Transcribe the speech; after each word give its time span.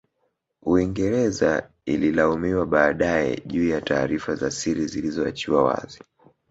Uingereza 0.61 1.69
Ililaumiwa 1.85 2.65
baadae 2.65 3.37
juu 3.45 3.69
ya 3.69 3.81
taarifa 3.81 4.35
za 4.35 4.51
siri 4.51 4.87
zilizo 4.87 5.25
achiwa 5.27 5.63
wazi 5.63 5.99